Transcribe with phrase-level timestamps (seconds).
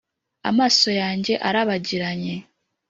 [0.49, 2.35] amaso yanjye arabagiranye